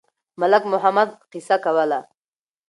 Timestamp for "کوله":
1.65-1.99